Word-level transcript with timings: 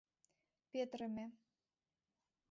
Петырыме. 0.71 1.25